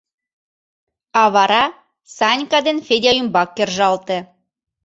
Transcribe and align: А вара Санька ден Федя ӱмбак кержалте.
А 1.21 1.23
вара 1.35 1.63
Санька 2.15 2.59
ден 2.67 2.77
Федя 2.87 3.11
ӱмбак 3.21 3.49
кержалте. 3.55 4.17